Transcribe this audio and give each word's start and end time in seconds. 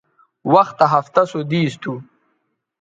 وختہ 0.53 0.85
ہفتہ 0.93 1.23
سو 1.29 1.39
دیس 1.49 1.73
تھو 1.81 1.93